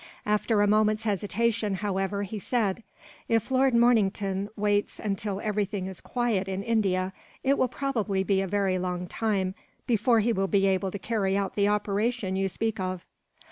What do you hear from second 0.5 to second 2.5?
a moment's hesitation, however, he